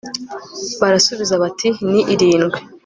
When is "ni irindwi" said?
1.89-2.57